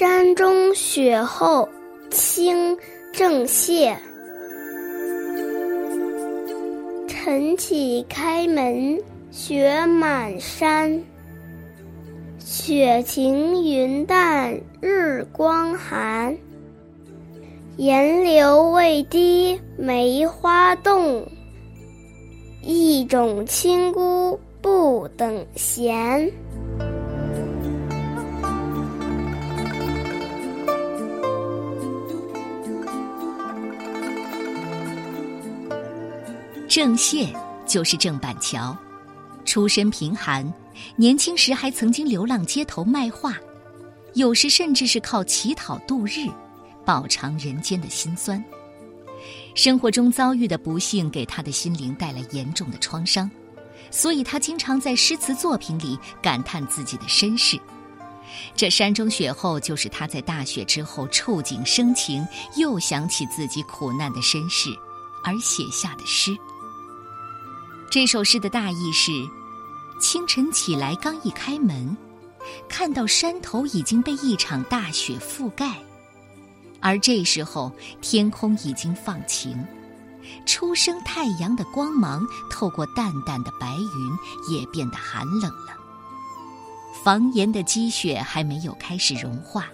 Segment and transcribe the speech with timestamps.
[0.00, 1.68] 山中雪后
[2.10, 2.74] 清
[3.12, 3.94] 正谢。
[7.06, 8.98] 晨起开门
[9.30, 10.98] 雪满山，
[12.38, 16.34] 雪晴云淡日光寒。
[17.76, 21.22] 岩流未滴梅花动，
[22.62, 26.32] 一种清孤不等闲。
[36.70, 37.28] 郑燮
[37.66, 38.76] 就是郑板桥，
[39.44, 40.46] 出身贫寒，
[40.94, 43.36] 年轻时还曾经流浪街头卖画，
[44.14, 46.28] 有时甚至是靠乞讨度日，
[46.86, 48.40] 饱尝人间的辛酸。
[49.56, 53.28] 生活中遭遇的不幸给他的心灵带来严重的创伤，
[53.90, 57.58] 所以他经常在诗词作品里感叹自己的身世。
[58.54, 62.24] 这山中雪后，就是他在大雪之后触景生情，
[62.56, 64.70] 又想起自己苦难的身世
[65.24, 66.30] 而写下的诗。
[67.90, 69.10] 这首诗的大意是：
[70.00, 71.96] 清晨起来，刚一开门，
[72.68, 75.76] 看到山头已经被一场大雪覆盖，
[76.78, 79.66] 而这时候天空已经放晴，
[80.46, 85.76] 初升太阳的光芒透过淡淡的白云，也变得寒冷了。
[87.02, 89.66] 房檐的积雪还没有开始融化，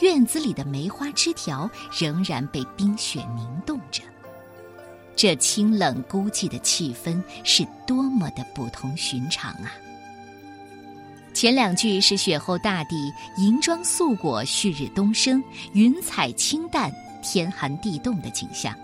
[0.00, 4.02] 院子里的梅花枝条仍然被冰雪凝冻着。
[5.16, 9.72] 这清冷孤寂的气氛是多么的不同寻常啊！
[11.32, 18.74] 前两句是雪后大地银装素裹，旭日东升，云彩清淡，天寒地冻的景象；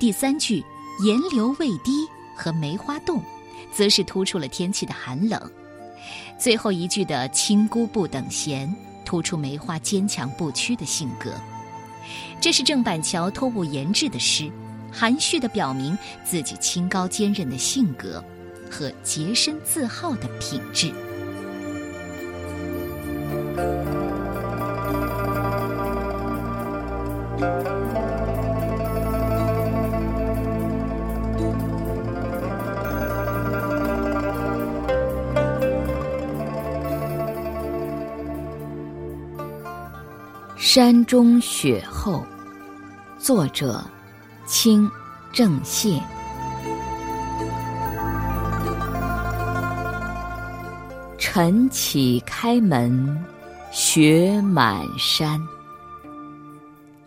[0.00, 0.64] 第三句
[1.04, 2.06] 岩流未滴
[2.36, 3.22] 和梅花冻，
[3.72, 5.40] 则是突出了天气的寒冷；
[6.36, 8.72] 最后一句的清孤不等闲，
[9.04, 11.32] 突出梅花坚强不屈的性格。
[12.40, 14.50] 这是郑板桥托物言志的诗。
[14.92, 18.22] 含蓄地表明自己清高坚韧的性格
[18.70, 20.92] 和洁身自好的品质。
[40.56, 42.24] 山中雪后，
[43.18, 43.82] 作者。
[44.48, 44.90] 清，
[45.30, 46.00] 郑燮。
[51.18, 53.22] 晨起开门，
[53.70, 55.38] 雪满山。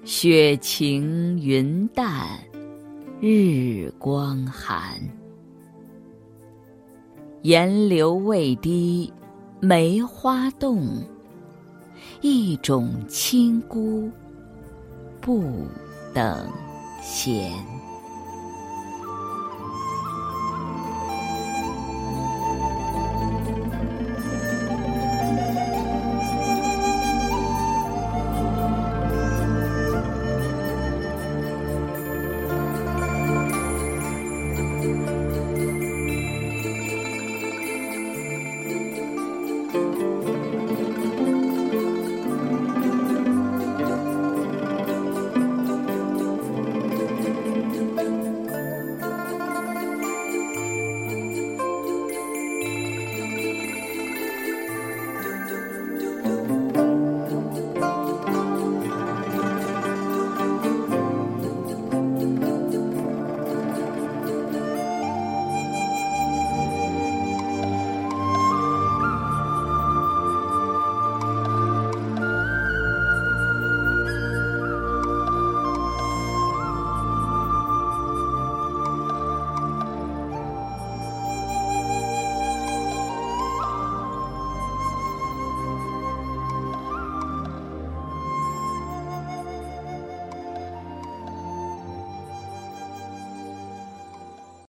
[0.04, 2.28] 雪晴云淡，
[3.20, 4.94] 日光寒。
[7.42, 9.12] 岩流未滴，
[9.60, 10.88] 梅花动。
[12.22, 14.12] 一种清孤，
[15.20, 15.66] 不
[16.14, 16.48] 等。
[17.02, 17.91] 闲。